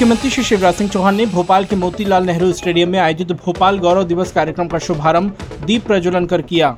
मुख्यमंत्री 0.00 0.28
श्री 0.30 0.42
शिवराज 0.44 0.74
सिंह 0.74 0.88
चौहान 0.90 1.14
ने 1.14 1.24
भोपाल 1.26 1.64
के 1.64 1.76
मोतीलाल 1.76 2.24
नेहरू 2.24 2.52
स्टेडियम 2.52 2.88
में 2.88 2.98
आयोजित 2.98 3.32
भोपाल 3.32 3.78
गौरव 3.78 4.04
दिवस 4.04 4.30
कार्यक्रम 4.32 4.68
का 4.68 4.78
शुभारंभ 4.78 5.42
दीप 5.64 5.86
प्रज्वलन 5.86 6.26
कर 6.26 6.42
किया। 6.42 6.70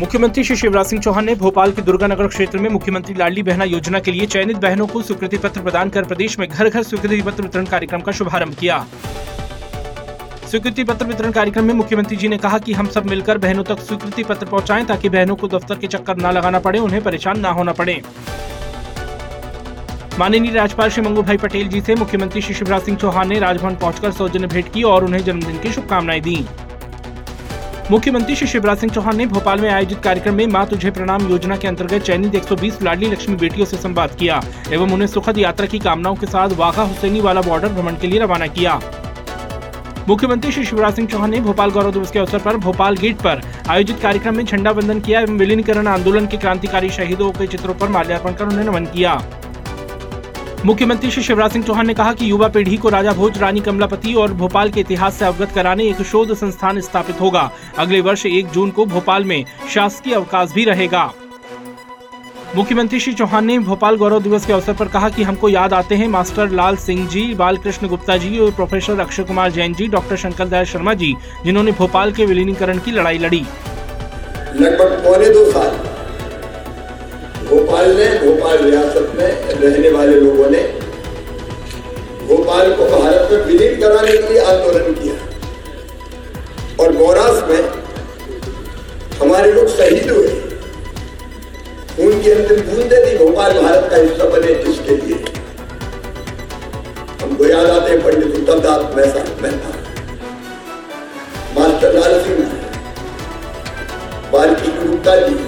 मुख्यमंत्री 0.00 0.44
श्री 0.44 0.56
शिवराज 0.56 0.86
सिंह 0.86 1.02
चौहान 1.02 1.24
ने 1.24 1.34
भोपाल 1.34 1.72
के 1.72 1.82
दुर्गानगर 1.82 2.26
क्षेत्र 2.26 2.58
में 2.58 2.68
मुख्यमंत्री 2.70 3.14
लाडली 3.14 3.42
बहना 3.42 3.64
योजना 3.64 3.98
के 3.98 4.12
लिए 4.12 4.26
चयनित 4.26 4.56
बहनों 4.56 4.86
को 4.86 5.02
स्वीकृति 5.02 5.38
पत्र 5.38 5.62
प्रदान 5.62 5.90
कर 5.90 6.04
प्रदेश 6.04 6.38
में 6.38 6.48
घर 6.48 6.68
घर 6.68 6.82
स्वीकृति 6.82 7.20
पत्र 7.22 7.42
वितरण 7.42 7.66
कार्यक्रम 7.66 8.00
का 8.00 8.12
शुभारंभ 8.12 8.54
किया। 8.54 8.84
स्वीकृति 10.50 10.84
पत्र 10.84 11.06
वितरण 11.06 11.30
कार्यक्रम 11.30 11.64
में 11.64 11.74
मुख्यमंत्री 11.74 12.16
जी 12.16 12.28
ने 12.28 12.38
कहा 12.38 12.58
कि 12.58 12.72
हम 12.72 12.88
सब 12.88 13.06
मिलकर 13.06 13.38
बहनों 13.38 13.64
तक 13.64 13.80
स्वीकृति 13.80 14.24
पत्र 14.24 14.46
पहुंचाएँ 14.46 14.84
ताकि 14.86 15.08
बहनों 15.08 15.36
को 15.36 15.48
दफ्तर 15.48 15.78
के 15.78 15.86
चक्कर 15.86 16.16
न 16.16 16.32
लगाना 16.32 16.58
पड़े, 16.58 16.78
उन्हें 16.78 17.02
परेशान 17.02 17.40
न 17.40 17.52
होना 17.52 17.72
पड़े। 17.72 18.02
माननीय 20.18 20.52
राज्यपाल 20.52 20.90
श्री 20.90 21.02
मंगू 21.02 21.22
भाई 21.22 21.36
पटेल 21.36 21.68
जी 21.68 21.80
से 21.80 21.94
मुख्यमंत्री 21.94 22.40
श्री 22.42 22.54
शिवराज 22.54 22.82
सिंह 22.82 22.96
चौहान 22.98 23.28
ने 23.28 23.38
राजभवन 23.38 23.74
पहुंचकर 23.74 24.10
सौजन्य 24.12 24.46
भेंट 24.46 24.72
की 24.72 24.82
और 24.82 25.04
उन्हें 25.04 25.22
जन्मदिन 25.24 25.58
की 25.58 25.72
शुभकामनाएँ 25.72 26.20
दी। 26.20 26.34
मुख्यमंत्री 27.90 28.36
श्री 28.36 28.48
शिवराज 28.48 28.78
सिंह 28.78 28.92
चौहान 28.92 29.16
ने 29.16 29.26
भोपाल 29.26 29.60
में 29.60 29.68
आयोजित 29.70 29.98
कार्यक्रम 29.98 30.34
में 30.34 30.46
माँ 30.46 30.66
तुझे 30.66 30.90
प्रणाम 30.90 31.28
योजना 31.28 31.56
के 31.56 31.68
अंतर्गत 31.68 32.02
चयनित 32.02 32.34
120 32.34 32.82
लाडली 32.82 33.10
लक्ष्मी 33.10 33.36
बेटियों 33.36 33.66
से 33.66 33.76
संवाद 33.76 34.14
किया 34.14 34.40
एवं 34.72 34.92
उन्हें 34.92 35.08
सुखद 35.08 35.38
यात्रा 35.38 35.66
की 35.66 35.78
कामनाओं 35.78 36.14
के 36.14 36.26
साथ 36.26 36.56
वाघा 36.58 36.82
हुसैनी 36.82 37.20
वाला 37.20 37.40
बॉर्डर 37.40 37.68
भ्रमण 37.68 37.96
के 37.96 38.06
लिए 38.06 38.20
रवाना 38.20 38.46
किया। 38.48 38.80
मुख्यमंत्री 40.08 40.52
श्री 40.52 40.64
शिवराज 40.64 40.94
सिंह 40.94 41.08
चौहान 41.08 41.30
ने 41.30 41.40
भोपाल 41.40 41.70
गौरव 41.70 41.92
दिवस 41.92 42.10
के 42.10 42.18
अवसर 42.18 42.38
पर 42.38 42.56
भोपाल 42.58 42.96
गेट 42.96 43.16
पर 43.16 43.40
आयोजित 43.70 44.00
कार्यक्रम 44.00 44.36
में 44.36 44.44
झंडा 44.44 44.70
वंदन 44.70 45.00
किया 45.00 45.20
एवं 45.20 45.38
विलीनीकरण 45.38 45.86
आंदोलन 45.88 46.26
के 46.26 46.36
क्रांतिकारी 46.36 46.90
शहीदों 46.90 47.30
के 47.32 47.46
चित्रों 47.46 47.74
पर 47.74 47.88
माल्यार्पण 47.88 48.32
कर 48.32 48.44
उन्हें 48.44 48.64
नमन 48.64 48.86
किया। 48.86 49.22
मुख्यमंत्री 50.64 51.10
श्री 51.10 51.22
शिवराज 51.22 51.52
सिंह 51.52 51.64
चौहान 51.64 51.86
ने 51.86 51.94
कहा 51.94 52.12
कि 52.12 52.30
युवा 52.30 52.48
पीढ़ी 52.48 52.76
को 52.76 52.88
राजा 52.88 53.12
भोज, 53.12 53.38
रानी 53.38 53.60
कमलापति 53.60 54.12
और 54.14 54.32
भोपाल 54.32 54.70
के 54.70 54.80
इतिहास 54.80 55.14
से 55.14 55.24
अवगत 55.24 55.52
कराने 55.54 55.84
एक 55.84 56.02
शोध 56.02 56.34
संस्थान 56.34 56.80
स्थापित 56.80 57.20
होगा। 57.20 57.50
अगले 57.78 58.00
वर्ष 58.00 58.24
एक 58.26 58.50
जून 58.50 58.70
को 58.70 58.86
भोपाल 58.86 59.24
में 59.24 59.44
शासकीय 59.74 60.14
अवकाश 60.14 60.52
भी 60.52 60.64
रहेगा। 60.64 61.12
मुख्यमंत्री 62.56 63.00
श्री 63.00 63.14
चौहान 63.14 63.44
ने 63.44 63.58
भोपाल 63.58 63.96
गौरव 63.96 64.22
दिवस 64.22 64.46
के 64.46 64.52
अवसर 64.52 64.72
पर 64.72 64.88
कहा 64.88 65.08
कि 65.08 65.22
हमको 65.22 65.48
याद 65.48 65.72
आते 65.72 65.94
हैं 65.94 66.08
मास्टर 66.08 66.50
लाल 66.50 66.76
सिंह 66.76 67.06
जी, 67.08 67.34
बालकृष्ण 67.34 67.88
गुप्ता 67.88 68.16
जी 68.16 68.38
और 68.38 68.50
प्रोफेसर 68.50 69.00
अक्षय 69.00 69.24
कुमार 69.24 69.50
जैन 69.50 69.74
जी, 69.74 69.88
डॉक्टर 69.88 70.16
शंकर 70.16 70.48
दयाल 70.48 70.64
शर्मा 70.64 70.94
जी, 70.94 71.14
जिन्होंने 71.44 71.72
भोपाल 71.72 72.12
के 72.12 72.26
विलीनीकरण 72.26 72.78
की 72.78 72.90
लड़ाई 72.90 73.18
लड़ी। 73.18 73.44
लगभग 74.56 75.02
पौने 75.04 75.28
दो 75.28 75.50
साल 75.50 75.91
भोपाल 77.52 77.90
ने 77.96 78.04
भोपाल 78.18 78.58
रियासत 78.58 79.12
में 79.14 79.30
रहने 79.54 79.88
वाले 79.90 80.12
लोगों 80.20 80.50
ने 80.50 80.60
भोपाल 82.28 82.72
को 82.72 82.84
भारत 82.86 83.32
में 83.32 83.42
विलीन 83.44 83.80
कराने 83.80 84.12
के 84.12 84.28
लिए 84.28 84.44
आंदोलन 84.44 84.92
किया। 84.92 85.16
और 86.80 86.96
गौरास 86.96 87.42
में 87.48 87.62
हमारे 89.20 89.52
लोग 89.52 89.68
शहीद 89.68 90.10
हुए। 90.10 90.30
उनकी 92.06 92.30
अंतिम 92.30 92.60
बूंदे 92.70 93.04
थी 93.04 93.16
भोपाल 93.18 93.60
भारत 93.60 93.88
का 93.90 93.96
हिस्सा 93.96 94.24
बने 94.28 94.54
जिसके 94.64 94.96
लिए। 94.96 95.18
हमको 97.22 97.46
याद 97.46 97.70
आते 97.70 97.90
हैं 97.90 98.02
Pandit 98.02 98.34
Uttam 98.40 98.60
Das 98.60 98.94
Mehta 98.96 99.24
Mehta. 99.42 99.70
Master 101.58 101.90
Lal 101.94 102.20
Singh 102.22 102.44
Balkrishna 104.32 104.90
Gupta 104.90 105.16
ji. 105.16 105.41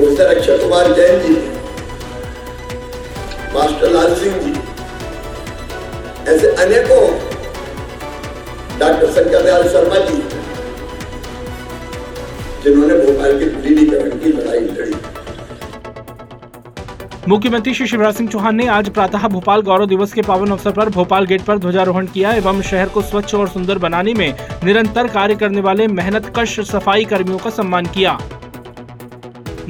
Professor 0.00 0.34
Akshay 0.34 0.56
Kumar 0.58 0.86
Jain 0.94 1.18
ji, 1.22 1.32
master 3.54 3.90
Lal 3.92 4.14
Singh 4.14 4.36
ji, 4.36 4.52
ऐसे 6.32 6.52
अनेकों 6.64 7.00
डॉक्टर 8.78 9.10
शंकर 9.12 9.42
दयाल 9.42 9.68
शर्मा 9.68 9.98
जी, 10.06 10.16
जिन्होंने 12.64 12.96
भोपाल 12.96 13.38
के 13.38 13.44
विलीनीकरण 13.46 14.18
की 14.18 14.32
लड़ाई 14.32 14.60
लड़ी। 14.60 14.94
मुख्यमंत्री 17.28 17.74
श्री 17.74 17.86
शिवराज 17.86 18.14
सिंह 18.14 18.28
चौहान 18.30 18.54
ने 18.56 18.66
आज 18.70 18.88
प्रातः 18.90 19.28
भोपाल 19.28 19.62
गौरव 19.62 19.86
दिवस 19.86 20.12
के 20.12 20.22
पावन 20.22 20.50
अवसर 20.50 20.72
पर 20.72 20.88
भोपाल 20.90 21.26
गेट 21.26 21.42
पर 21.44 21.58
ध्वजारोहण 21.58 22.06
किया 22.14 22.32
एवं 22.34 22.62
शहर 22.64 22.88
को 22.88 23.02
स्वच्छ 23.04 23.34
और 23.34 23.48
सुंदर 23.50 23.78
बनाने 23.78 24.14
में 24.14 24.34
निरंतर 24.64 25.08
कार्य 25.10 25.34
करने 25.36 25.60
वाले 25.62 25.86
मेहनत 26.00 26.32
कश 26.36 26.60
सफ़ाई 26.70 27.04
कर्मियों 27.06 27.38
का 27.38 27.50
सम्मान 27.52 27.86
किया। 27.94 28.18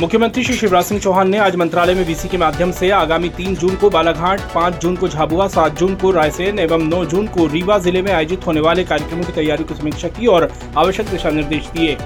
मुख्यमंत्री 0.00 0.42
श्री 0.44 0.54
शिवराज 0.56 0.84
सिंह 0.84 1.00
चौहान 1.00 1.28
ने 1.30 1.38
आज 1.38 1.56
मंत्रालय 1.56 1.94
में 1.94 2.04
वीसी 2.04 2.28
के 2.28 2.38
माध्यम 2.38 2.70
से 2.72 2.90
आगामी 2.90 3.28
तीन 3.28 3.54
जून 3.54 3.74
को 3.76 3.88
बालाघाट, 3.90 4.40
पाँच 4.54 4.80
जून 4.82 4.96
को 4.96 5.08
झाबुआ, 5.08 5.48
सात 5.48 5.78
जून 5.78 5.94
को 5.94 6.10
रायसेन 6.10 6.58
एवं 6.58 6.86
नौ 6.88 7.04
जून 7.04 7.26
को 7.26 7.46
रीवा 7.46 7.78
ज़िले 7.78 8.02
में 8.02 8.10
आयोजित 8.12 8.46
होने 8.46 8.60
वाले 8.60 8.84
कार्यक्रमों 8.84 9.24
की 9.24 9.32
तैयारी 9.32 9.64
की 9.64 9.74
समीक्षा 9.74 10.08
की 10.08 10.26
और 10.26 10.50
आवश्यक 10.76 11.06
दिशा 11.06 11.30
निर्देश 11.30 11.66
दिए। 11.68 11.96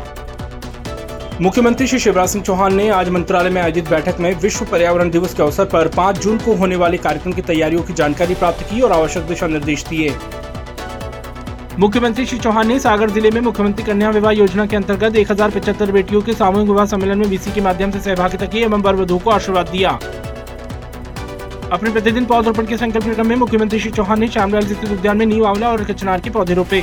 मुख्यमंत्री 1.40 1.86
श्री 1.86 1.98
शिवराज 1.98 2.28
सिंह 2.28 2.44
चौहान 2.44 2.74
ने 2.74 2.88
आज 2.90 3.08
मंत्रालय 3.08 3.50
में 3.50 3.60
आयोजित 3.62 3.90
बैठक 3.90 4.18
में 4.20 4.32
विश्व 4.40 4.64
पर्यावरण 4.64 5.10
दिवस 5.10 5.34
के 5.34 5.42
अवसर 5.42 5.64
पर 5.64 5.88
5 5.96 6.18
जून 6.18 6.38
को 6.38 6.54
होने 6.54 6.76
वाले 6.76 6.96
कार्यक्रम 6.98 7.32
की 7.32 7.42
तैयारियों 7.42 7.82
की 7.82 7.92
जानकारी 7.92 8.34
प्राप्त 8.34 8.66
की 8.70 8.80
और 8.80 8.92
आवश्यक 8.92 9.22
दिशा 9.22 9.46
निर्देश 9.46 9.84
दिए। 9.84 10.10
मुख्यमंत्री 11.78 12.24
श्री 12.26 12.38
चौहान 12.38 12.68
ने 12.68 12.78
सागर 12.80 13.10
ज़िले 13.10 13.30
में 13.30 13.40
मुख्यमंत्री 13.40 13.84
कन्या 13.84 14.10
विवाह 14.10 14.32
योजना 14.32 14.66
के 14.66 14.76
अंतर्गत 14.76 15.16
एक 15.16 15.30
हज़ार 15.30 15.50
पचहत्तर 15.50 15.92
बेटियों 15.92 16.20
के 16.22 16.32
सामूहिक 16.32 16.68
विवाह 16.68 16.84
सम्मेलन 16.86 17.18
में 17.18 17.28
बीसी 17.30 17.52
के 17.52 17.60
माध्यम 17.60 17.88
ऐसी 17.88 18.00
सहभागिता 18.00 18.46
की 18.46 18.58
एवं 18.58 18.82
वर 18.82 19.04
को 19.14 19.30
आशीर्वाद 19.30 19.68
दिया। 19.68 19.90
अपने 21.72 21.90
प्रतिदिन 21.90 22.24
पौधरोपण 22.24 22.66
के 22.66 22.76
संकल्प 22.76 23.26
में 23.26 23.36
मुख्यमंत्री 23.36 23.78
श्री 23.80 23.90
चौहान 23.90 24.20
ने 24.20 24.28
श्यामलाल 24.28 24.66
स्थित 24.66 24.90
उद्यान 24.90 25.16
में 25.16 25.26
नीव 25.26 25.46
आंवला 25.46 25.70
और 25.70 25.84
कचनार 25.84 26.20
के 26.20 26.30
पौधे 26.30 26.54
रोपे। 26.54 26.82